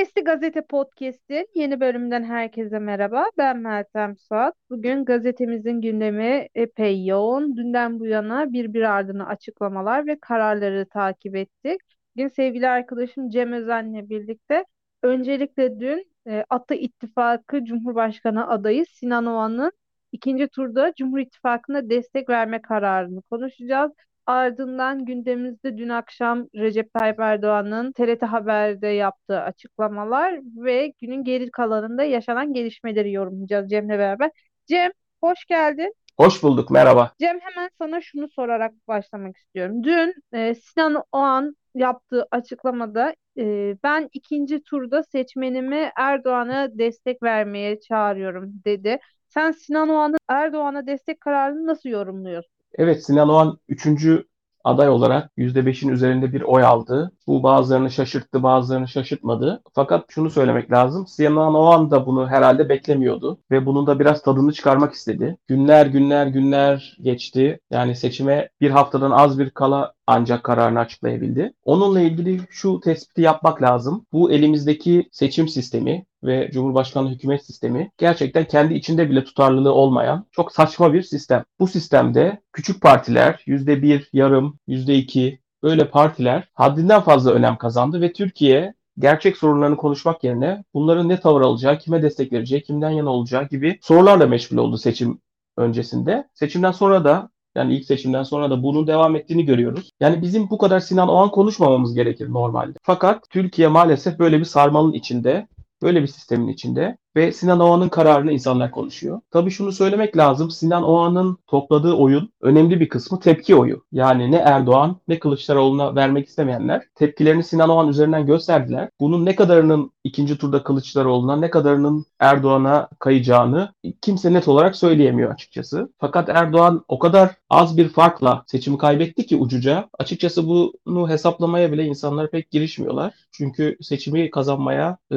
[0.00, 3.24] Sesli Gazete Podcast'in yeni bölümünden herkese merhaba.
[3.38, 4.54] Ben Meltem Suat.
[4.70, 7.56] Bugün gazetemizin gündemi epey yoğun.
[7.56, 11.80] Dünden bu yana birbiri ardına açıklamalar ve kararları takip ettik.
[12.16, 14.64] Bugün sevgili arkadaşım Cem Özen'le birlikte
[15.02, 19.72] öncelikle dün e, Ata İttifakı Cumhurbaşkanı adayı Sinan Oğan'ın
[20.12, 23.92] ikinci turda Cumhur İttifakı'na destek verme kararını konuşacağız.
[24.30, 32.02] Ardından gündemimizde dün akşam Recep Tayyip Erdoğan'ın TRT Haber'de yaptığı açıklamalar ve günün geri kalanında
[32.02, 34.30] yaşanan gelişmeleri yorumlayacağız Cem'le beraber.
[34.66, 34.90] Cem,
[35.22, 35.94] hoş geldin.
[36.16, 37.12] Hoş bulduk, merhaba.
[37.20, 39.84] Cem hemen sana şunu sorarak başlamak istiyorum.
[39.84, 48.52] Dün e, Sinan Oğan yaptığı açıklamada e, ben ikinci turda seçmenimi Erdoğan'a destek vermeye çağırıyorum
[48.64, 48.98] dedi.
[49.28, 52.59] Sen Sinan Oğan'ın Erdoğan'a destek kararını nasıl yorumluyorsun?
[52.78, 54.24] Evet Sinan Oğan 3.
[54.64, 57.12] aday olarak %5'in üzerinde bir oy aldı.
[57.26, 59.62] Bu bazılarını şaşırttı, bazılarını şaşırtmadı.
[59.74, 61.06] Fakat şunu söylemek lazım.
[61.06, 65.36] Sinan Oğan da bunu herhalde beklemiyordu ve bunun da biraz tadını çıkarmak istedi.
[65.48, 67.60] Günler günler günler geçti.
[67.70, 71.52] Yani seçime bir haftadan az bir kala ancak kararını açıklayabildi.
[71.64, 74.06] Onunla ilgili şu tespiti yapmak lazım.
[74.12, 80.52] Bu elimizdeki seçim sistemi ve Cumhurbaşkanlığı hükümet sistemi gerçekten kendi içinde bile tutarlılığı olmayan çok
[80.52, 81.44] saçma bir sistem.
[81.60, 88.74] Bu sistemde küçük partiler %1, yarım, %2 böyle partiler haddinden fazla önem kazandı ve Türkiye
[88.98, 93.78] gerçek sorunlarını konuşmak yerine bunların ne tavır alacağı, kime destek vereceği, kimden yana olacağı gibi
[93.82, 95.20] sorularla meşgul oldu seçim
[95.56, 96.28] öncesinde.
[96.34, 99.90] Seçimden sonra da yani ilk seçimden sonra da bunun devam ettiğini görüyoruz.
[100.00, 102.78] Yani bizim bu kadar Sinan Oğan konuşmamamız gerekir normalde.
[102.82, 105.46] Fakat Türkiye maalesef böyle bir sarmalın içinde,
[105.82, 109.20] böyle bir sistemin içinde ve Sinan Oğan'ın kararını insanlar konuşuyor.
[109.30, 110.50] Tabii şunu söylemek lazım.
[110.50, 113.84] Sinan Oğan'ın topladığı oyun önemli bir kısmı tepki oyu.
[113.92, 118.88] Yani ne Erdoğan ne Kılıçdaroğlu'na vermek istemeyenler tepkilerini Sinan Oğan üzerinden gösterdiler.
[119.00, 125.92] Bunun ne kadarının ikinci turda Kılıçdaroğlu'na ne kadarının Erdoğan'a kayacağını kimse net olarak söyleyemiyor açıkçası.
[125.98, 129.88] Fakat Erdoğan o kadar az bir farkla seçimi kaybetti ki ucuca.
[129.98, 133.14] Açıkçası bunu hesaplamaya bile insanlar pek girişmiyorlar.
[133.32, 135.16] Çünkü seçimi kazanmaya e,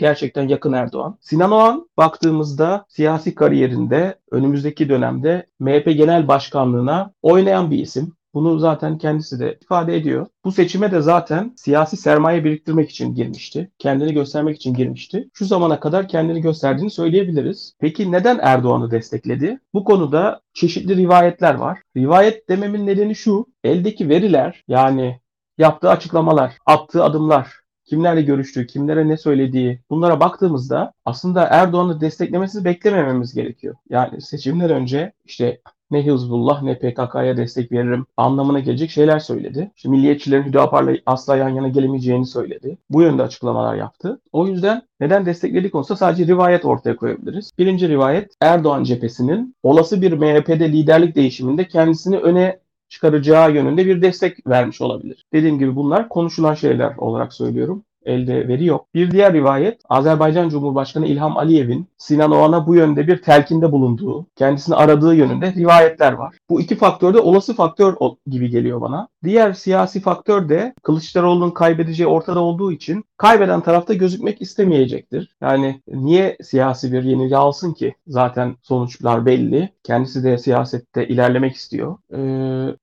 [0.00, 1.15] gerçekten yakın Erdoğan.
[1.20, 8.12] Sinan Oğan baktığımızda siyasi kariyerinde önümüzdeki dönemde MHP Genel Başkanlığına oynayan bir isim.
[8.36, 10.26] Bunu zaten kendisi de ifade ediyor.
[10.44, 13.70] Bu seçime de zaten siyasi sermaye biriktirmek için girmişti.
[13.78, 15.28] Kendini göstermek için girmişti.
[15.34, 17.74] Şu zamana kadar kendini gösterdiğini söyleyebiliriz.
[17.80, 19.60] Peki neden Erdoğan'ı destekledi?
[19.74, 21.78] Bu konuda çeşitli rivayetler var.
[21.96, 23.46] Rivayet dememin nedeni şu.
[23.64, 25.20] Eldeki veriler yani
[25.58, 33.34] yaptığı açıklamalar, attığı adımlar, kimlerle görüştüğü, kimlere ne söylediği bunlara baktığımızda aslında Erdoğan'ı desteklemesini beklemememiz
[33.34, 33.74] gerekiyor.
[33.90, 35.60] Yani seçimler önce işte
[35.90, 39.70] ne Hizbullah ne PKK'ya destek veririm anlamına gelecek şeyler söyledi.
[39.76, 42.78] İşte milliyetçilerin Hüdapar'la asla yan yana gelemeyeceğini söyledi.
[42.90, 44.20] Bu yönde açıklamalar yaptı.
[44.32, 47.50] O yüzden neden desteklediği konusunda sadece rivayet ortaya koyabiliriz.
[47.58, 52.58] Birinci rivayet Erdoğan cephesinin olası bir MHP'de liderlik değişiminde kendisini öne
[52.88, 55.24] çıkaracağı yönünde bir destek vermiş olabilir.
[55.32, 58.86] Dediğim gibi bunlar konuşulan şeyler olarak söylüyorum elde veri yok.
[58.94, 64.74] Bir diğer rivayet Azerbaycan Cumhurbaşkanı İlham Aliyev'in Sinan Oğan'a bu yönde bir telkinde bulunduğu, kendisini
[64.74, 66.36] aradığı yönünde rivayetler var.
[66.50, 67.94] Bu iki faktör de olası faktör
[68.26, 69.08] gibi geliyor bana.
[69.24, 75.36] Diğer siyasi faktör de Kılıçdaroğlu'nun kaybedeceği ortada olduğu için kaybeden tarafta gözükmek istemeyecektir.
[75.40, 77.94] Yani niye siyasi bir yenilgi alsın ki?
[78.06, 79.72] Zaten sonuçlar belli.
[79.84, 81.98] Kendisi de siyasette ilerlemek istiyor.
[82.12, 82.18] Ee,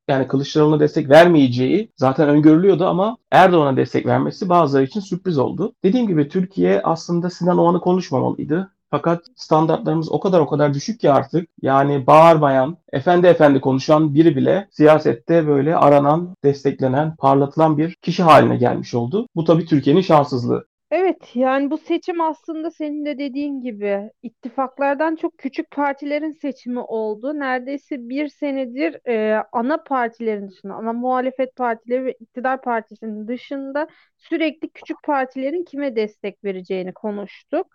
[0.08, 5.74] yani Kılıçdaroğlu'na destek vermeyeceği zaten öngörülüyordu ama Erdoğan'a destek vermesi bazıları için sürpriz oldu.
[5.84, 8.72] Dediğim gibi Türkiye aslında Sinan Oğan'ı konuşmamalıydı.
[8.94, 14.36] Fakat standartlarımız o kadar o kadar düşük ki artık yani bağırmayan, efendi efendi konuşan biri
[14.36, 19.28] bile siyasette böyle aranan, desteklenen, parlatılan bir kişi haline gelmiş oldu.
[19.36, 20.66] Bu tabii Türkiye'nin şanssızlığı.
[20.92, 27.40] Evet yani bu seçim aslında senin de dediğin gibi ittifaklardan çok küçük partilerin seçimi oldu.
[27.40, 33.88] Neredeyse bir senedir e, ana partilerin dışında, ana muhalefet partileri ve iktidar partisinin dışında
[34.18, 37.68] sürekli küçük partilerin kime destek vereceğini konuştuk.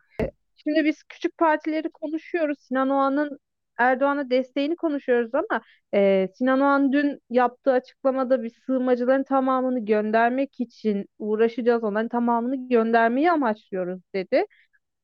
[0.63, 2.59] Şimdi biz küçük partileri konuşuyoruz.
[2.61, 3.39] Sinan Oğan'ın
[3.79, 5.61] Erdoğan'a desteğini konuşuyoruz ama
[5.95, 11.85] e, Sinan Oğan dün yaptığı açıklamada bir sığınmacıların tamamını göndermek için uğraşacağız.
[11.85, 14.45] Onların tamamını göndermeyi amaçlıyoruz dedi.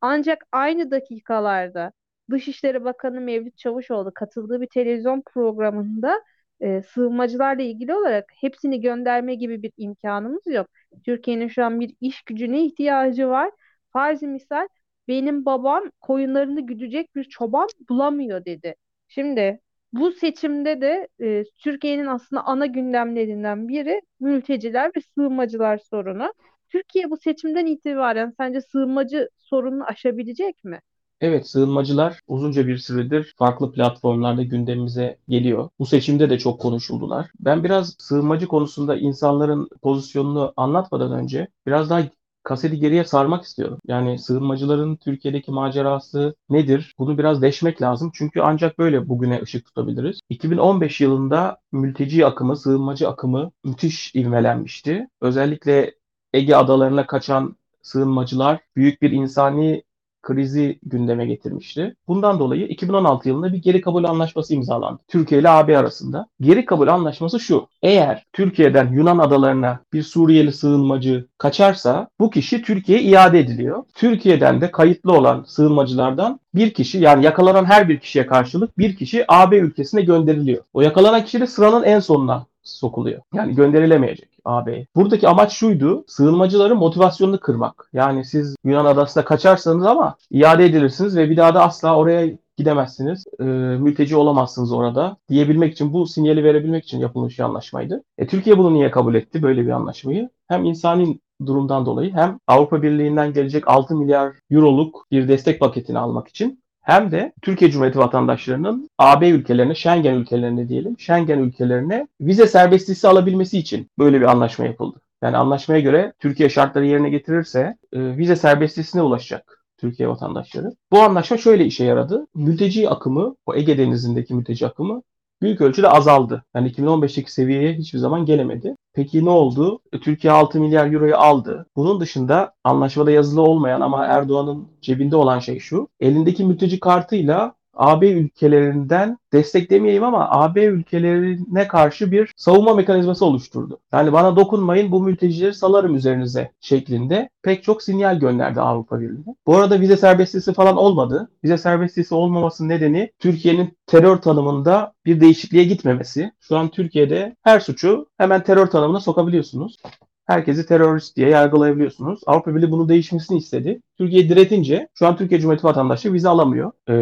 [0.01, 1.93] Ancak aynı dakikalarda
[2.31, 6.23] Dışişleri Bakanı Mevlüt Çavuşoğlu katıldığı bir televizyon programında
[6.61, 10.69] e, sığınmacılarla ilgili olarak hepsini gönderme gibi bir imkanımız yok.
[11.05, 13.51] Türkiye'nin şu an bir iş gücüne ihtiyacı var.
[13.93, 14.69] Farzi misal
[15.09, 18.75] benim babam koyunlarını güdecek bir çoban bulamıyor dedi.
[19.09, 19.61] Şimdi
[19.93, 26.33] bu seçimde de e, Türkiye'nin aslında ana gündemlerinden biri mülteciler ve sığınmacılar sorunu.
[26.69, 30.81] Türkiye bu seçimden itibaren sence sığınmacı sorununu aşabilecek mi?
[31.21, 35.69] Evet, sığınmacılar uzunca bir süredir farklı platformlarda gündemimize geliyor.
[35.79, 37.31] Bu seçimde de çok konuşuldular.
[37.41, 42.03] Ben biraz sığınmacı konusunda insanların pozisyonunu anlatmadan önce biraz daha
[42.45, 43.79] kaseti geriye sarmak istiyorum.
[43.87, 46.95] Yani sığınmacıların Türkiye'deki macerası nedir?
[46.99, 48.11] Bunu biraz deşmek lazım.
[48.15, 50.21] Çünkü ancak böyle bugüne ışık tutabiliriz.
[50.29, 55.09] 2015 yılında mülteci akımı, sığınmacı akımı müthiş ivmelenmişti.
[55.21, 55.95] Özellikle
[56.33, 59.83] Ege adalarına kaçan sığınmacılar büyük bir insani
[60.25, 61.97] krizi gündeme getirmişti.
[62.09, 65.01] Bundan dolayı 2016 yılında bir geri kabul anlaşması imzalandı.
[65.09, 66.27] Türkiye ile AB arasında.
[66.41, 67.67] Geri kabul anlaşması şu.
[67.83, 73.85] Eğer Türkiye'den Yunan adalarına bir Suriyeli sığınmacı kaçarsa bu kişi Türkiye'ye iade ediliyor.
[73.95, 79.25] Türkiye'den de kayıtlı olan sığınmacılardan bir kişi yani yakalanan her bir kişiye karşılık bir kişi
[79.29, 80.65] AB ülkesine gönderiliyor.
[80.75, 83.23] O yakalanan kişi de sıranın en sonuna sokuluyor.
[83.35, 84.29] Yani gönderilemeyecek.
[84.45, 84.87] AB.
[84.97, 86.05] Buradaki amaç şuydu.
[86.09, 87.89] Sığınmacıların motivasyonunu kırmak.
[87.93, 93.25] Yani siz Yunan adasına kaçarsanız ama iade edilirsiniz ve bir daha da asla oraya gidemezsiniz.
[93.41, 98.03] E, mülteci olamazsınız orada diyebilmek için bu sinyali verebilmek için yapılmış bir anlaşmaydı.
[98.19, 100.31] E, Türkiye bunu niye kabul etti böyle bir anlaşmayı?
[100.49, 106.29] Hem insani durumdan dolayı hem Avrupa Birliği'nden gelecek 6 milyar euroluk bir destek paketini almak
[106.29, 113.13] için hem de Türkiye Cumhuriyeti vatandaşlarının AB ülkelerine, Schengen ülkelerine diyelim, Schengen ülkelerine vize serbestliği
[113.13, 115.01] alabilmesi için böyle bir anlaşma yapıldı.
[115.23, 120.73] Yani anlaşmaya göre Türkiye şartları yerine getirirse e, vize serbestliğine ulaşacak Türkiye vatandaşları.
[120.93, 122.27] Bu anlaşma şöyle işe yaradı.
[122.35, 125.03] Mülteci akımı, o Ege Denizi'ndeki mülteci akımı
[125.45, 126.45] büyük ölçüde azaldı.
[126.55, 128.77] Yani 2015'teki seviyeye hiçbir zaman gelemedi.
[128.95, 129.81] Peki ne oldu?
[130.03, 131.67] Türkiye 6 milyar euroyu aldı.
[131.77, 135.89] Bunun dışında anlaşmada yazılı olmayan ama Erdoğan'ın cebinde olan şey şu.
[136.01, 143.79] Elindeki mülteci kartıyla AB ülkelerinden destek demeyeyim ama AB ülkelerine karşı bir savunma mekanizması oluşturdu.
[143.93, 149.25] Yani bana dokunmayın bu mültecileri salarım üzerinize şeklinde pek çok sinyal gönderdi Avrupa Birliği.
[149.47, 151.29] Bu arada vize serbestisi falan olmadı.
[151.45, 156.33] Vize serbestisi olmamasının nedeni Türkiye'nin terör tanımında bir değişikliğe gitmemesi.
[156.41, 159.77] Şu an Türkiye'de her suçu hemen terör tanımına sokabiliyorsunuz
[160.27, 162.21] herkesi terörist diye yargılayabiliyorsunuz.
[162.27, 163.81] Avrupa Birliği bunu değişmesini istedi.
[163.99, 166.73] Türkiye diretince şu an Türkiye Cumhuriyeti vatandaşı vize alamıyor.
[166.89, 166.95] Ee,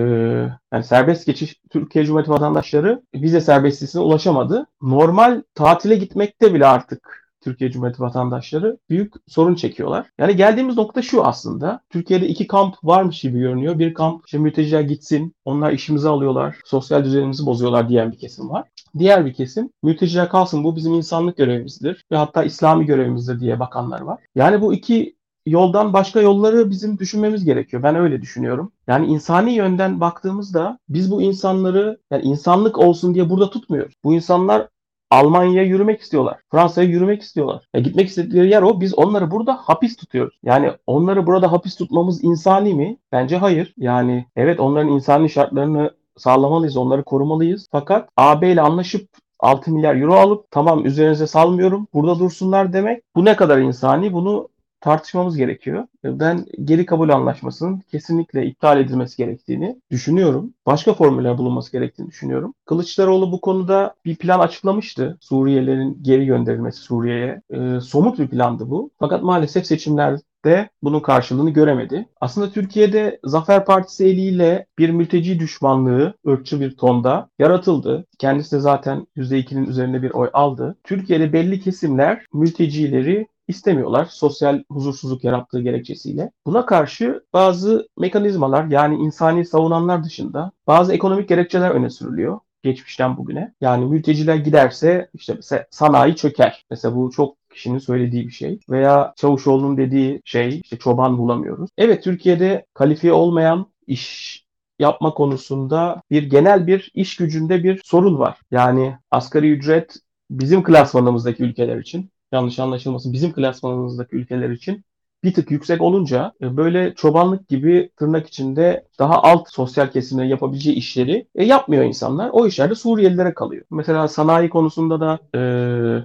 [0.72, 4.66] yani serbest geçiş Türkiye Cumhuriyeti vatandaşları vize serbestliğine ulaşamadı.
[4.82, 10.06] Normal tatile gitmekte bile artık Türkiye Cumhuriyeti vatandaşları büyük sorun çekiyorlar.
[10.18, 11.80] Yani geldiğimiz nokta şu aslında.
[11.90, 13.78] Türkiye'de iki kamp varmış gibi görünüyor.
[13.78, 18.68] Bir kamp işte mülteciler gitsin, onlar işimizi alıyorlar, sosyal düzenimizi bozuyorlar diyen bir kesim var.
[18.98, 24.00] Diğer bir kesim mülteciler kalsın bu bizim insanlık görevimizdir ve hatta İslami görevimizdir diye bakanlar
[24.00, 24.18] var.
[24.34, 25.16] Yani bu iki
[25.46, 27.82] yoldan başka yolları bizim düşünmemiz gerekiyor.
[27.82, 28.72] Ben öyle düşünüyorum.
[28.86, 33.94] Yani insani yönden baktığımızda biz bu insanları yani insanlık olsun diye burada tutmuyoruz.
[34.04, 34.68] Bu insanlar
[35.12, 36.40] Almanya'ya yürümek istiyorlar.
[36.50, 37.64] Fransa'ya yürümek istiyorlar.
[37.74, 38.80] Ya gitmek istedikleri yer o.
[38.80, 40.38] Biz onları burada hapis tutuyoruz.
[40.42, 42.96] Yani onları burada hapis tutmamız insani mi?
[43.12, 43.74] Bence hayır.
[43.76, 47.68] Yani evet onların insani şartlarını sağlamalıyız, onları korumalıyız.
[47.72, 49.08] Fakat AB ile anlaşıp
[49.40, 54.48] 6 milyar euro alıp tamam üzerinize salmıyorum burada dursunlar demek bu ne kadar insani bunu
[54.82, 55.86] tartışmamız gerekiyor.
[56.04, 60.54] Ben geri kabul anlaşmasının kesinlikle iptal edilmesi gerektiğini düşünüyorum.
[60.66, 62.54] Başka formüller bulunması gerektiğini düşünüyorum.
[62.66, 65.18] Kılıçdaroğlu bu konuda bir plan açıklamıştı.
[65.20, 67.42] Suriyelilerin geri gönderilmesi Suriye'ye.
[67.50, 68.90] E, somut bir plandı bu.
[68.98, 72.08] Fakat maalesef seçimler de bunun karşılığını göremedi.
[72.20, 78.06] Aslında Türkiye'de Zafer Partisi eliyle bir mülteci düşmanlığı ırkçı bir tonda yaratıldı.
[78.18, 80.76] Kendisi de zaten %2'nin üzerinde bir oy aldı.
[80.84, 86.30] Türkiye'de belli kesimler mültecileri istemiyorlar sosyal huzursuzluk yarattığı gerekçesiyle.
[86.46, 93.54] Buna karşı bazı mekanizmalar yani insani savunanlar dışında bazı ekonomik gerekçeler öne sürülüyor geçmişten bugüne.
[93.60, 96.64] Yani mülteciler giderse işte mesela sanayi çöker.
[96.70, 98.60] Mesela bu çok kişinin söylediği bir şey.
[98.70, 101.70] Veya Çavuşoğlu'nun dediği şey işte çoban bulamıyoruz.
[101.78, 104.42] Evet Türkiye'de kalifiye olmayan iş
[104.78, 108.38] yapma konusunda bir genel bir iş gücünde bir sorun var.
[108.50, 109.96] Yani asgari ücret
[110.30, 113.12] bizim klasmanımızdaki ülkeler için yanlış anlaşılmasın.
[113.12, 114.84] Bizim klasmanımızdaki ülkeler için
[115.24, 120.76] bir tık yüksek olunca e, böyle çobanlık gibi tırnak içinde daha alt sosyal kesimlerin yapabileceği
[120.76, 122.30] işleri e, yapmıyor insanlar.
[122.32, 123.64] O işler de Suriyelilere kalıyor.
[123.70, 125.40] Mesela sanayi konusunda da e,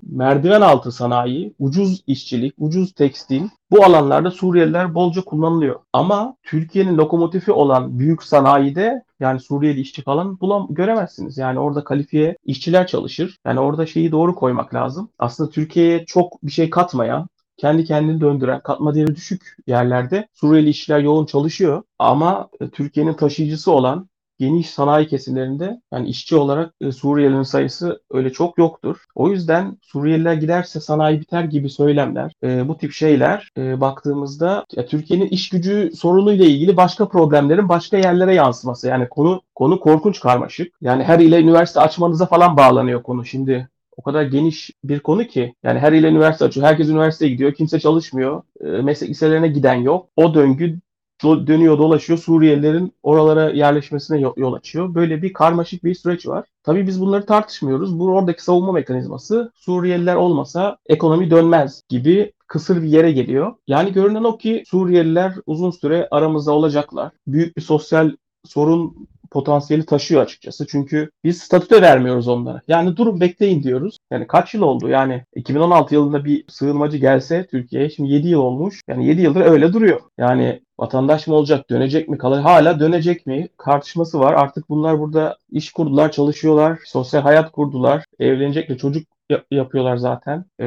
[0.04, 5.80] merdiven altı sanayi, ucuz işçilik, ucuz tekstil bu alanlarda Suriyeliler bolca kullanılıyor.
[5.94, 11.38] Ama Türkiye'nin lokomotifi olan büyük sanayide yani Suriyeli işçi falan bulam göremezsiniz.
[11.38, 13.38] Yani orada kalifiye işçiler çalışır.
[13.46, 15.10] Yani orada şeyi doğru koymak lazım.
[15.20, 17.28] Aslında Türkiye'ye çok bir şey katmayan,
[17.58, 21.84] kendi kendini döndüren, katma değeri düşük yerlerde Suriyeli işçiler yoğun çalışıyor.
[22.00, 24.10] Ama Türkiye'nin taşıyıcısı olan
[24.40, 28.98] geniş sanayi kesimlerinde yani işçi olarak e, Suriyelilerin sayısı öyle çok yoktur.
[29.16, 35.28] O yüzden Suriyeliler giderse sanayi biter gibi söylemler, e, bu tip şeyler e, baktığımızda Türkiye'nin
[35.28, 38.88] iş gücü sorunuyla ilgili başka problemlerin başka yerlere yansıması.
[38.88, 40.74] Yani konu konu korkunç karmaşık.
[40.82, 43.26] Yani her ile üniversite açmanıza falan bağlanıyor konu.
[43.26, 45.54] Şimdi o kadar geniş bir konu ki.
[45.64, 46.68] Yani her ile üniversite açıyor.
[46.68, 47.54] Herkes üniversiteye gidiyor.
[47.54, 48.42] Kimse çalışmıyor.
[48.62, 50.10] E, meslek liselerine giden yok.
[50.16, 50.80] O döngü
[51.24, 54.96] dönüyor dolaşıyor Suriyelilerin oralara yerleşmesine yol açıyor.
[54.96, 56.46] Böyle bir karmaşık bir süreç var.
[56.64, 58.00] Tabii biz bunları tartışmıyoruz.
[58.00, 63.54] Bu oradaki savunma mekanizması Suriyeliler olmasa ekonomi dönmez gibi kısır bir yere geliyor.
[63.68, 67.12] Yani görünen o ki Suriyeliler uzun süre aramızda olacaklar.
[67.28, 68.12] Büyük bir sosyal
[68.46, 70.68] sorun potansiyeli taşıyor açıkçası.
[70.68, 72.62] Çünkü biz statüde vermiyoruz onlara.
[72.68, 73.98] Yani durun bekleyin diyoruz.
[74.12, 74.90] Yani kaç yıl oldu?
[74.90, 78.82] Yani 2016 yılında bir sığınmacı gelse Türkiye'ye şimdi 7 yıl olmuş.
[78.88, 80.02] Yani 7 yıldır öyle duruyor.
[80.18, 84.34] Yani vatandaş mı olacak, dönecek mi, kalır hala dönecek mi tartışması var.
[84.34, 89.08] Artık bunlar burada iş kurdular, çalışıyorlar, sosyal hayat kurdular, evlenecek ve çocuk
[89.52, 90.46] yapıyorlar zaten.
[90.60, 90.66] Ee,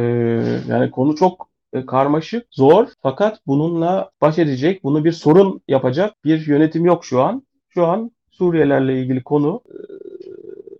[0.68, 6.46] yani konu çok e, karmaşık, zor fakat bununla baş edecek, bunu bir sorun yapacak bir
[6.46, 7.46] yönetim yok şu an.
[7.68, 8.10] Şu an
[8.40, 9.76] Suriyelilerle ilgili konu e,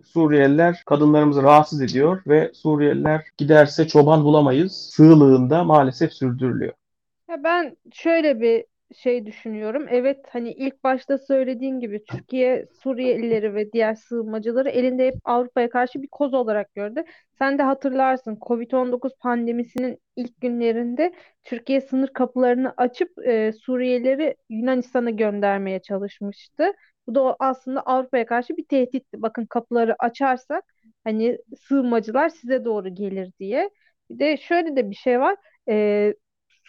[0.03, 6.73] Suriyeliler kadınlarımızı rahatsız ediyor ve Suriyeliler giderse çoban bulamayız sığlığında maalesef sürdürülüyor.
[7.29, 9.85] Ya ben şöyle bir şey düşünüyorum.
[9.89, 16.01] Evet hani ilk başta söylediğin gibi Türkiye Suriyelileri ve diğer sığınmacıları elinde hep Avrupa'ya karşı
[16.01, 17.03] bir koz olarak gördü.
[17.39, 25.81] Sen de hatırlarsın Covid-19 pandemisinin ilk günlerinde Türkiye sınır kapılarını açıp e, Suriyelileri Yunanistan'a göndermeye
[25.81, 26.71] çalışmıştı.
[27.07, 29.21] Bu da aslında Avrupa'ya karşı bir tehditti.
[29.21, 30.63] Bakın kapıları açarsak
[31.03, 33.69] hani sığınmacılar size doğru gelir diye.
[34.09, 35.35] Bir de şöyle de bir şey var.
[35.69, 36.13] Ee,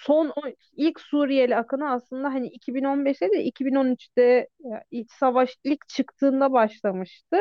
[0.02, 0.32] son
[0.76, 4.48] ilk Suriyeli akını aslında hani 2015'te de 2013'te
[4.90, 7.36] iç savaş ilk çıktığında başlamıştı.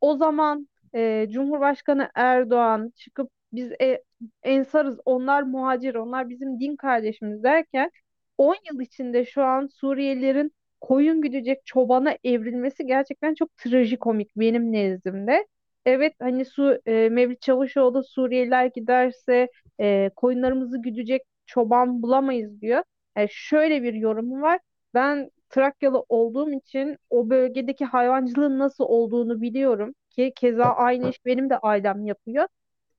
[0.00, 4.02] O zaman e, Cumhurbaşkanı Erdoğan çıkıp biz e,
[4.42, 7.90] ensarız, onlar muhacir, onlar bizim din kardeşimiz derken
[8.38, 15.46] 10 yıl içinde şu an Suriyelilerin koyun güdecek çobana evrilmesi gerçekten çok trajikomik benim nezdimde.
[15.86, 19.48] Evet hani su e, Mevlüt Çavuşoğlu Suriyeliler giderse
[19.80, 22.82] e, koyunlarımızı güdecek çoban bulamayız diyor.
[23.16, 24.60] Yani e, şöyle bir yorumu var.
[24.94, 31.50] Ben Trakyalı olduğum için o bölgedeki hayvancılığın nasıl olduğunu biliyorum ki keza aynı iş benim
[31.50, 32.46] de ailem yapıyor.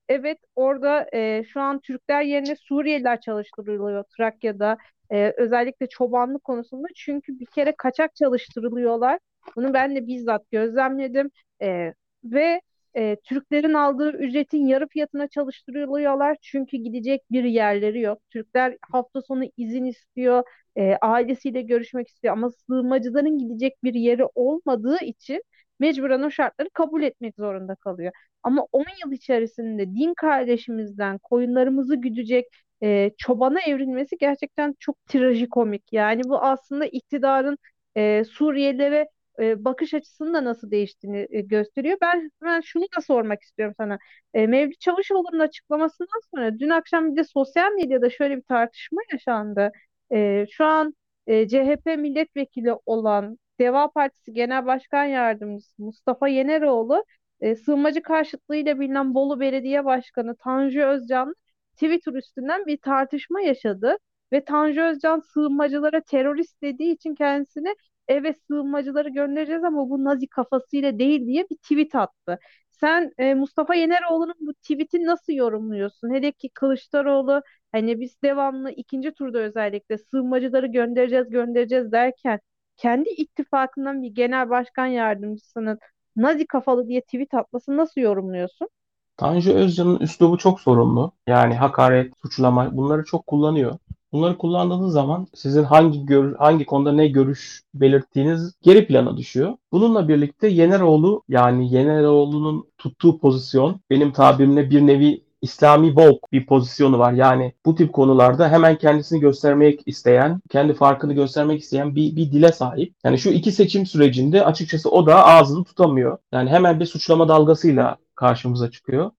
[0.08, 4.78] Evet orada e, şu an Türkler yerine Suriyeliler çalıştırılıyor Trakya'da.
[5.10, 6.86] E, özellikle çobanlık konusunda.
[6.96, 9.18] Çünkü bir kere kaçak çalıştırılıyorlar.
[9.56, 11.30] Bunu ben de bizzat gözlemledim.
[11.62, 12.60] E, ve
[12.96, 16.36] e, Türklerin aldığı ücretin yarı fiyatına çalıştırılıyorlar.
[16.42, 18.18] Çünkü gidecek bir yerleri yok.
[18.30, 20.42] Türkler hafta sonu izin istiyor.
[20.76, 22.32] E, ailesiyle görüşmek istiyor.
[22.34, 25.42] Ama sığınmacıların gidecek bir yeri olmadığı için
[25.80, 28.12] mecburen o şartları kabul etmek zorunda kalıyor.
[28.42, 32.44] Ama 10 yıl içerisinde din kardeşimizden koyunlarımızı güdecek
[32.82, 35.92] e, çobana evrilmesi gerçekten çok trajikomik.
[35.92, 37.58] Yani bu aslında iktidarın
[37.96, 39.08] e, Suriyelilere
[39.40, 41.98] e, bakış açısının da nasıl değiştiğini e, gösteriyor.
[42.02, 43.98] Ben ben şunu da sormak istiyorum sana.
[44.34, 49.72] E, Mevlüt Çavuşoğlu'nun açıklamasından sonra dün akşam bir de sosyal medyada şöyle bir tartışma yaşandı.
[50.12, 50.94] E, şu an
[51.26, 57.04] e, CHP milletvekili olan Deva Partisi Genel Başkan Yardımcısı Mustafa Yeneroğlu
[57.40, 61.34] e, sığınmacı karşıtlığıyla bilinen Bolu Belediye Başkanı Tanju Özcan
[61.74, 63.96] Twitter üstünden bir tartışma yaşadı
[64.32, 67.74] ve Tanju Özcan sığınmacılara terörist dediği için kendisine
[68.08, 72.38] evet sığınmacıları göndereceğiz ama bu Nazi kafasıyla değil diye bir tweet attı.
[72.70, 76.10] Sen e, Mustafa Yeneroğlu'nun bu tweet'i nasıl yorumluyorsun?
[76.14, 82.40] Hele ki Kılıçdaroğlu hani biz devamlı ikinci turda özellikle sığınmacıları göndereceğiz göndereceğiz derken
[82.76, 85.78] kendi ittifakından bir genel başkan yardımcısının
[86.16, 88.68] Nazi kafalı diye tweet atması nasıl yorumluyorsun?
[89.16, 91.12] Tanju Özcan'ın üslubu çok sorunlu.
[91.26, 93.78] Yani hakaret, suçlama bunları çok kullanıyor.
[94.16, 99.52] Bunları kullandığınız zaman sizin hangi gör, hangi konuda ne görüş belirttiğiniz geri plana düşüyor.
[99.72, 106.98] Bununla birlikte Yeneroğlu yani Yeneroğlu'nun tuttuğu pozisyon benim tabirimle bir nevi İslami bok bir pozisyonu
[106.98, 107.12] var.
[107.12, 112.52] Yani bu tip konularda hemen kendisini göstermek isteyen, kendi farkını göstermek isteyen bir, bir dile
[112.52, 112.94] sahip.
[113.04, 116.18] Yani şu iki seçim sürecinde açıkçası o da ağzını tutamıyor.
[116.32, 119.10] Yani hemen bir suçlama dalgasıyla karşımıza çıkıyor.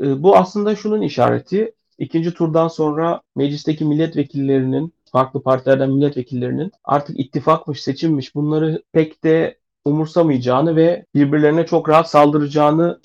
[0.00, 1.72] Ee, bu aslında şunun işareti.
[1.98, 10.76] İkinci turdan sonra meclisteki milletvekillerinin farklı partilerden milletvekillerinin artık ittifakmış, seçimmiş bunları pek de umursamayacağını
[10.76, 13.00] ve birbirlerine çok rahat saldıracağını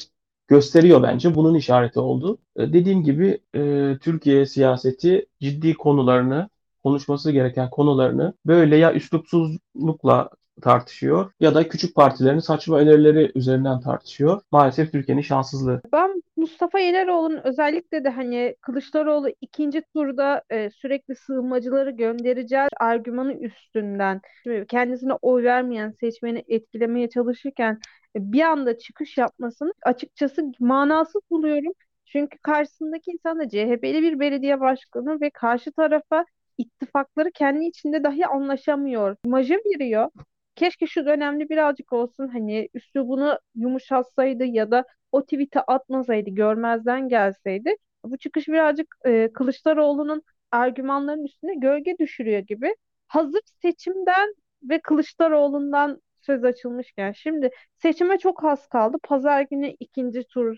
[0.48, 1.36] gösteriyor bence.
[1.36, 2.38] Bunun işareti oldu.
[2.56, 6.50] E, dediğim gibi e, Türkiye siyaseti ciddi konularını,
[6.84, 10.30] konuşması gereken konularını böyle ya üslupsuzlukla
[10.62, 14.42] tartışıyor ya da küçük partilerin saçma önerileri üzerinden tartışıyor.
[14.52, 15.82] Maalesef Türkiye'nin şanssızlığı.
[15.94, 24.22] Ben Mustafa Yeleroğlu'nun özellikle de hani Kılıçdaroğlu ikinci turda e, sürekli sığınmacıları göndereceğiz argümanı üstünden
[24.70, 27.80] kendisine oy vermeyen seçmeni etkilemeye çalışırken
[28.16, 31.74] e, bir anda çıkış yapmasını açıkçası manasız buluyorum.
[32.06, 36.26] Çünkü karşısındaki insan da CHP'li bir belediye başkanı ve karşı tarafa
[36.58, 39.16] ittifakları kendi içinde dahi anlaşamıyor.
[39.26, 40.10] İmajı veriyor.
[40.56, 47.76] Keşke şu dönemde birazcık olsun hani üslubunu yumuşatsaydı ya da o tweet'i atmasaydı, görmezden gelseydi.
[48.06, 52.76] Bu çıkış birazcık e, Kılıçdaroğlu'nun argümanların üstüne gölge düşürüyor gibi.
[53.08, 58.98] Hazır seçimden ve Kılıçdaroğlu'ndan söz açılmışken şimdi seçime çok az kaldı.
[59.04, 60.58] Pazar günü ikinci tur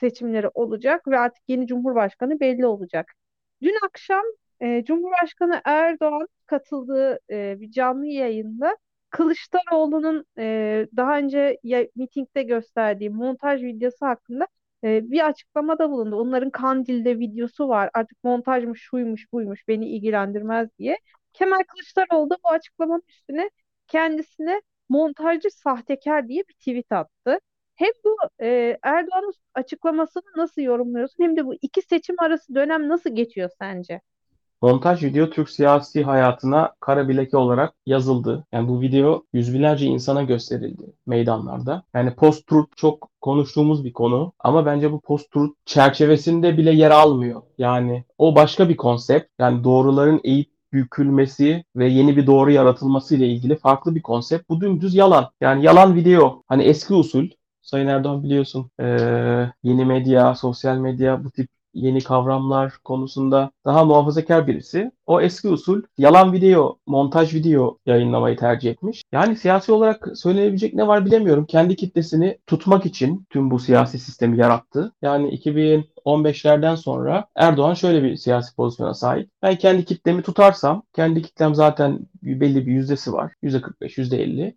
[0.00, 3.12] seçimleri olacak ve artık yeni Cumhurbaşkanı belli olacak.
[3.62, 4.22] Dün akşam
[4.60, 8.76] e, Cumhurbaşkanı Erdoğan katıldığı e, bir canlı yayında
[9.14, 14.48] Kılıçdaroğlu'nun e, daha önce ya, mitingde gösterdiği montaj videosu hakkında
[14.84, 16.16] e, bir açıklamada bulundu.
[16.16, 17.90] Onların Kandil'de videosu var.
[17.94, 20.98] Artık montajmış, şuymuş, buymuş, beni ilgilendirmez diye.
[21.32, 23.50] Kemal Kılıçdaroğlu da bu açıklamanın üstüne
[23.88, 27.38] kendisine montajcı sahtekar diye bir tweet attı.
[27.74, 33.14] Hem bu e, Erdoğan'ın açıklamasını nasıl yorumluyorsun hem de bu iki seçim arası dönem nasıl
[33.16, 34.00] geçiyor sence?
[34.64, 38.44] Montaj video Türk siyasi hayatına kara bileke olarak yazıldı.
[38.52, 41.82] Yani bu video yüz binlerce insana gösterildi meydanlarda.
[41.94, 47.42] Yani post-truth çok konuştuğumuz bir konu ama bence bu post-truth çerçevesinde bile yer almıyor.
[47.58, 49.30] Yani o başka bir konsept.
[49.38, 54.48] Yani doğruların eğip bükülmesi ve yeni bir doğru yaratılması ile ilgili farklı bir konsept.
[54.48, 55.30] Bu dümdüz yalan.
[55.40, 56.42] Yani yalan video.
[56.48, 57.28] Hani eski usul
[57.62, 58.86] Sayın Erdoğan biliyorsun e,
[59.62, 64.92] yeni medya, sosyal medya bu tip yeni kavramlar konusunda daha muhafazakar birisi.
[65.06, 69.02] O eski usul yalan video, montaj video yayınlamayı tercih etmiş.
[69.12, 71.46] Yani siyasi olarak söylenebilecek ne var bilemiyorum.
[71.46, 74.92] Kendi kitlesini tutmak için tüm bu siyasi sistemi yarattı.
[75.02, 79.30] Yani 2000 15'lerden sonra Erdoğan şöyle bir siyasi pozisyona sahip.
[79.42, 83.32] Ben kendi kitlemi tutarsam, kendi kitlem zaten belli bir yüzdesi var.
[83.42, 84.54] %45, %50.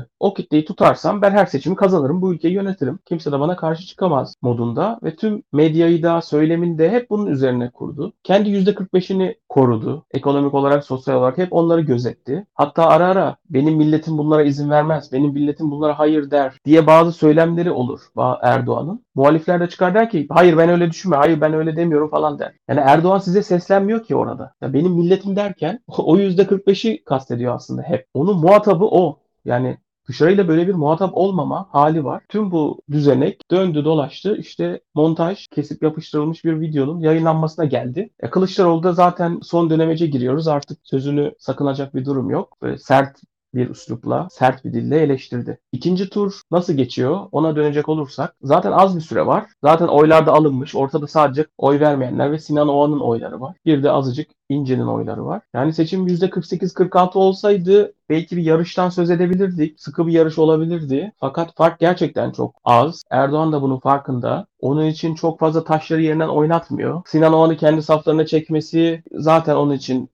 [0.00, 2.22] Ee, o kitleyi tutarsam ben her seçimi kazanırım.
[2.22, 2.98] Bu ülkeyi yönetirim.
[3.06, 4.98] Kimse de bana karşı çıkamaz modunda.
[5.02, 8.12] Ve tüm medyayı da söylemini de hep bunun üzerine kurdu.
[8.22, 9.69] Kendi %45'ini korudu.
[10.10, 12.46] Ekonomik olarak, sosyal olarak hep onları gözetti.
[12.54, 17.12] Hatta ara ara benim milletim bunlara izin vermez, benim milletim bunlara hayır der diye bazı
[17.12, 18.00] söylemleri olur
[18.42, 19.04] Erdoğan'ın.
[19.14, 22.52] Muhalifler de çıkar der ki hayır ben öyle düşünme, hayır ben öyle demiyorum falan der.
[22.68, 24.54] Yani Erdoğan size seslenmiyor ki orada.
[24.60, 28.06] Ya benim milletim derken o %45'i kastediyor aslında hep.
[28.14, 29.18] Onun muhatabı o.
[29.44, 29.78] Yani
[30.10, 32.22] dışarıyla böyle bir muhatap olmama hali var.
[32.28, 34.36] Tüm bu düzenek döndü dolaştı.
[34.36, 38.10] İşte montaj, kesip yapıştırılmış bir videonun yayınlanmasına geldi.
[38.20, 40.48] E, Kılıçdaroğlu da zaten son dönemece giriyoruz.
[40.48, 42.56] Artık sözünü sakınacak bir durum yok.
[42.62, 43.20] Böyle sert
[43.54, 45.58] bir üslupla, sert bir dille eleştirdi.
[45.72, 47.20] İkinci tur nasıl geçiyor?
[47.32, 49.46] Ona dönecek olursak zaten az bir süre var.
[49.64, 50.74] Zaten oylar da alınmış.
[50.74, 53.56] Ortada sadece oy vermeyenler ve Sinan Oğan'ın oyları var.
[53.66, 55.42] Bir de azıcık İnce'nin oyları var.
[55.54, 59.80] Yani seçim %48-46 olsaydı belki bir yarıştan söz edebilirdik.
[59.80, 61.12] Sıkı bir yarış olabilirdi.
[61.16, 63.02] Fakat fark gerçekten çok az.
[63.10, 64.46] Erdoğan da bunun farkında.
[64.60, 67.02] Onun için çok fazla taşları yerinden oynatmıyor.
[67.06, 70.10] Sinan Oğan'ı kendi saflarına çekmesi zaten onun için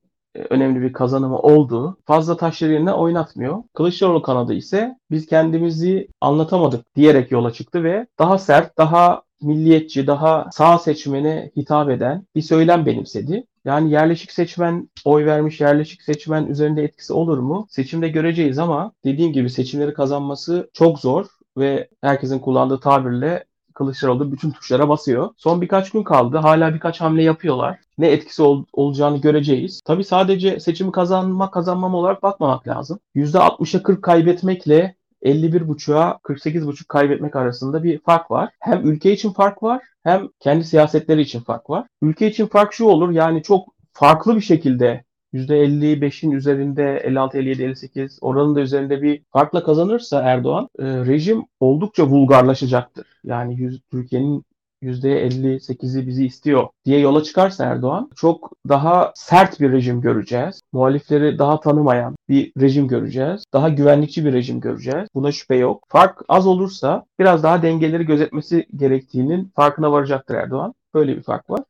[0.51, 1.97] önemli bir kazanımı oldu.
[2.05, 3.63] Fazla taşları yerine oynatmıyor.
[3.75, 10.49] Kılıçdaroğlu kanadı ise biz kendimizi anlatamadık diyerek yola çıktı ve daha sert, daha milliyetçi, daha
[10.53, 13.45] sağ seçmene hitap eden bir söylem benimsedi.
[13.65, 17.67] Yani yerleşik seçmen oy vermiş yerleşik seçmen üzerinde etkisi olur mu?
[17.71, 21.27] Seçimde göreceğiz ama dediğim gibi seçimleri kazanması çok zor
[21.59, 23.45] ve herkesin kullandığı tabirle
[23.77, 25.31] Kılıçdaroğlu bütün tuşlara basıyor.
[25.37, 26.37] Son birkaç gün kaldı.
[26.37, 27.79] Hala birkaç hamle yapıyorlar.
[27.99, 29.81] Ne etkisi ol, olacağını göreceğiz.
[29.85, 32.99] Tabi sadece seçimi kazanma kazanmam olarak bakmamak lazım.
[33.17, 38.51] %60'a 40 kaybetmekle 51.5'a 48.5 kaybetmek arasında bir fark var.
[38.61, 41.87] Hem ülke için fark var hem kendi siyasetleri için fark var.
[42.03, 48.19] Ülke için fark şu olur yani çok farklı bir şekilde %55'in üzerinde 56, 57, 58
[48.21, 53.07] oranın da üzerinde bir farkla kazanırsa Erdoğan e, rejim oldukça vulgarlaşacaktır.
[53.25, 54.45] Yani yüz, Türkiye'nin
[54.83, 60.61] %58'i bizi istiyor diye yola çıkarsa Erdoğan çok daha sert bir rejim göreceğiz.
[60.73, 63.45] Muhalifleri daha tanımayan bir rejim göreceğiz.
[63.53, 65.09] Daha güvenlikçi bir rejim göreceğiz.
[65.15, 65.85] Buna şüphe yok.
[65.89, 70.75] Fark az olursa biraz daha dengeleri gözetmesi gerektiğinin farkına varacaktır Erdoğan.
[70.95, 71.61] Böyle bir fark var.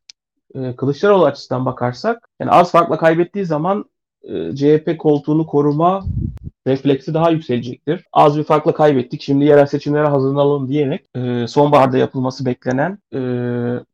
[0.56, 3.84] Ee, Kılıçdaroğlu açısından bakarsak yani az farkla kaybettiği zaman
[4.22, 6.04] e, CHP koltuğunu koruma
[6.66, 8.04] refleksi daha yükselecektir.
[8.12, 9.22] Az bir farkla kaybettik.
[9.22, 13.20] Şimdi yerel seçimlere hazırlanalım diyerek e, sonbaharda yapılması beklenen e,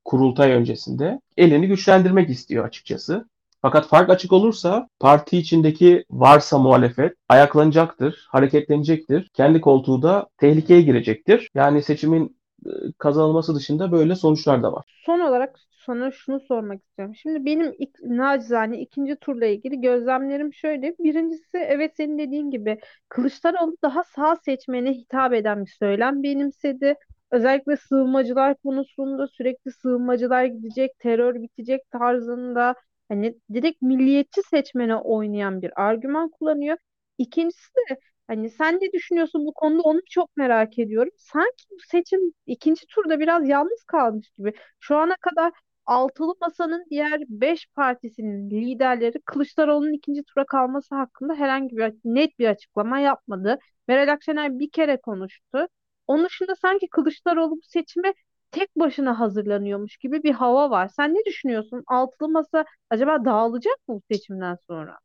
[0.04, 3.26] kurultay öncesinde elini güçlendirmek istiyor açıkçası.
[3.62, 9.30] Fakat fark açık olursa parti içindeki varsa muhalefet ayaklanacaktır, hareketlenecektir.
[9.34, 11.50] Kendi koltuğu da tehlikeye girecektir.
[11.54, 14.84] Yani seçimin e, kazanılması dışında böyle sonuçlar da var.
[15.06, 17.14] Son olarak sana şunu sormak istiyorum.
[17.16, 20.94] Şimdi benim ilk, nacizane ikinci turla ilgili gözlemlerim şöyle.
[20.98, 26.94] Birincisi evet senin dediğin gibi Kılıçdaroğlu daha sağ seçmene hitap eden bir söylem benimsedi.
[27.30, 32.74] Özellikle sığınmacılar konusunda sürekli sığınmacılar gidecek, terör bitecek tarzında
[33.08, 36.76] hani direkt milliyetçi seçmene oynayan bir argüman kullanıyor.
[37.18, 41.12] İkincisi de hani sen ne düşünüyorsun bu konuda onu çok merak ediyorum.
[41.16, 44.52] Sanki bu seçim ikinci turda biraz yalnız kalmış gibi.
[44.80, 45.52] Şu ana kadar
[45.86, 52.48] Altılı Masa'nın diğer beş partisinin liderleri Kılıçdaroğlu'nun ikinci tura kalması hakkında herhangi bir net bir
[52.48, 53.58] açıklama yapmadı.
[53.88, 55.68] Meral Akşener bir kere konuştu.
[56.06, 58.14] Onun dışında sanki Kılıçdaroğlu bu seçime
[58.50, 60.88] tek başına hazırlanıyormuş gibi bir hava var.
[60.88, 61.82] Sen ne düşünüyorsun?
[61.86, 64.98] Altılı Masa acaba dağılacak mı bu seçimden sonra?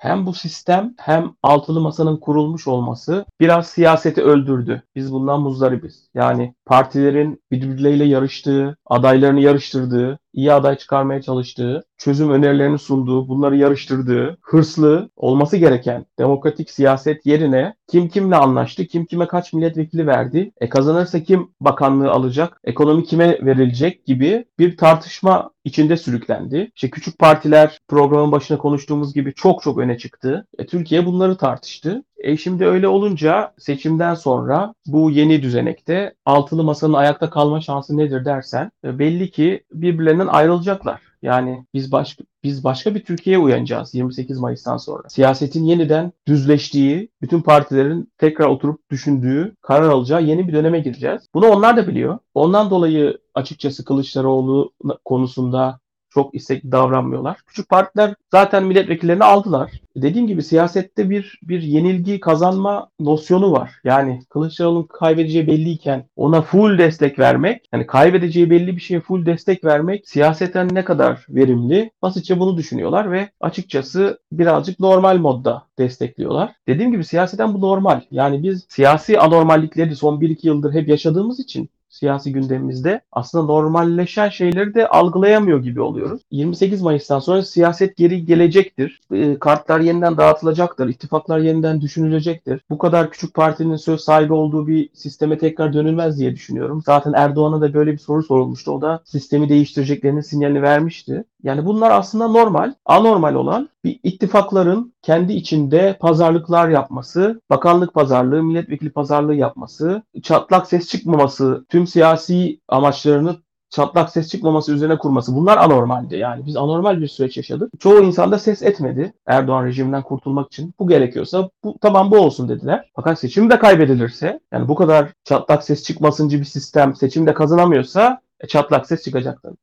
[0.00, 4.82] Hem bu sistem hem altılı masanın kurulmuş olması biraz siyaseti öldürdü.
[4.94, 6.08] Biz bundan muzdaribiz.
[6.14, 14.38] Yani partilerin birbirleriyle yarıştığı, adaylarını yarıştırdığı, iyi aday çıkarmaya çalıştığı, çözüm önerilerini sunduğu, bunları yarıştırdığı,
[14.42, 20.68] hırslı olması gereken demokratik siyaset yerine kim kimle anlaştı, kim kime kaç milletvekili verdi, e
[20.68, 26.70] kazanırsa kim bakanlığı alacak, ekonomi kime verilecek gibi bir tartışma içinde sürüklendi.
[26.74, 30.46] İşte küçük partiler programın başına konuştuğumuz gibi çok çok öne çıktı.
[30.58, 32.02] E, Türkiye bunları tartıştı.
[32.20, 38.24] E şimdi öyle olunca seçimden sonra bu yeni düzenekte altılı masanın ayakta kalma şansı nedir
[38.24, 41.00] dersen e, belli ki birbirlerinden ayrılacaklar.
[41.22, 45.08] Yani biz baş, biz başka bir Türkiye'ye uyanacağız 28 Mayıs'tan sonra.
[45.08, 51.22] Siyasetin yeniden düzleştiği, bütün partilerin tekrar oturup düşündüğü, karar alacağı yeni bir döneme gireceğiz.
[51.34, 52.18] Bunu onlar da biliyor.
[52.34, 54.72] Ondan dolayı açıkçası Kılıçdaroğlu
[55.04, 57.36] konusunda çok istekli davranmıyorlar.
[57.46, 59.70] Küçük partiler zaten milletvekillerini aldılar.
[59.96, 63.72] Dediğim gibi siyasette bir bir yenilgi kazanma nosyonu var.
[63.84, 69.64] Yani Kılıçdaroğlu'nun kaybedeceği belliyken ona full destek vermek, yani kaybedeceği belli bir şeye full destek
[69.64, 71.90] vermek siyaseten ne kadar verimli?
[72.02, 76.52] Basitçe bunu düşünüyorlar ve açıkçası birazcık normal modda destekliyorlar.
[76.68, 78.00] Dediğim gibi siyaseten bu normal.
[78.10, 84.74] Yani biz siyasi anormallikleri son 1-2 yıldır hep yaşadığımız için siyasi gündemimizde aslında normalleşen şeyleri
[84.74, 86.22] de algılayamıyor gibi oluyoruz.
[86.30, 89.00] 28 Mayıs'tan sonra siyaset geri gelecektir.
[89.12, 90.88] E, kartlar yeniden dağıtılacaktır.
[90.88, 92.60] İttifaklar yeniden düşünülecektir.
[92.70, 96.82] Bu kadar küçük partinin söz sahibi olduğu bir sisteme tekrar dönülmez diye düşünüyorum.
[96.86, 98.72] Zaten Erdoğan'a da böyle bir soru sorulmuştu.
[98.72, 101.24] O da sistemi değiştireceklerinin sinyalini vermişti.
[101.42, 102.74] Yani bunlar aslında normal.
[102.86, 110.88] Anormal olan bir ittifakların kendi içinde pazarlıklar yapması, bakanlık pazarlığı, milletvekili pazarlığı yapması, çatlak ses
[110.88, 113.36] çıkmaması, tüm siyasi amaçlarını
[113.70, 115.36] çatlak ses çıkmaması üzerine kurması.
[115.36, 116.16] Bunlar anormaldi.
[116.16, 117.72] Yani biz anormal bir süreç yaşadık.
[117.80, 120.74] Çoğu insan da ses etmedi Erdoğan rejiminden kurtulmak için.
[120.78, 122.90] Bu gerekiyorsa bu tamam bu olsun dediler.
[122.96, 128.46] Fakat seçim de kaybedilirse yani bu kadar çatlak ses çıkmasıncı bir sistem seçimde kazanamıyorsa e,
[128.46, 129.56] çatlak ses çıkacak tabii.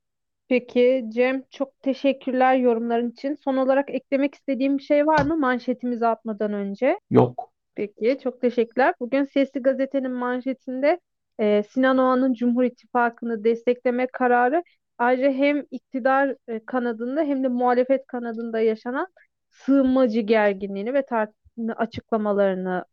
[0.50, 3.36] Peki Cem çok teşekkürler yorumların için.
[3.36, 7.00] Son olarak eklemek istediğim bir şey var mı manşetimizi atmadan önce?
[7.12, 7.52] Yok.
[7.76, 8.94] Peki çok teşekkürler.
[9.00, 11.00] Bugün Sesli Gazete'nin manşetinde
[11.40, 14.64] e, Sinan Oğan'ın Cumhur İttifakı'nı destekleme kararı
[14.98, 19.08] ayrıca hem iktidar e, kanadında hem de muhalefet kanadında yaşanan
[19.50, 22.86] sığınmacı gerginliğini ve tartışma açıklamalarını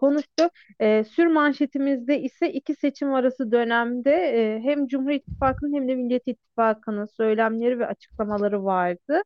[0.00, 0.50] konuştu.
[0.80, 6.28] E, sür manşetimizde ise iki seçim arası dönemde e, hem Cumhur İttifakı'nın hem de Millet
[6.28, 9.22] İttifakı'nın söylemleri ve açıklamaları vardı.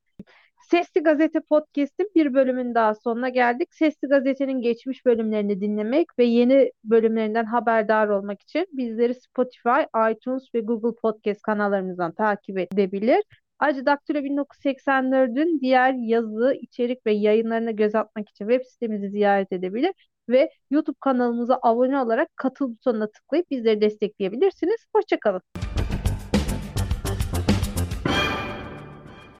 [0.70, 3.74] Sesli Gazete Podcast'in bir bölümün daha sonuna geldik.
[3.74, 9.80] Sesli Gazete'nin geçmiş bölümlerini dinlemek ve yeni bölümlerinden haberdar olmak için bizleri Spotify,
[10.12, 13.22] iTunes ve Google Podcast kanallarımızdan takip edebilir.
[13.58, 19.92] Ayrıca Daktilo 1984'ün diğer yazı, içerik ve yayınlarına göz atmak için web sitemizi ziyaret edebilir
[20.28, 24.86] ve YouTube kanalımıza abone olarak katıl butonuna tıklayıp bizleri destekleyebilirsiniz.
[24.94, 25.42] Hoşçakalın.